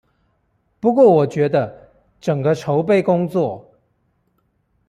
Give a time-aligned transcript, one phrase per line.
[0.79, 3.77] 不過我覺得，整個籌備工作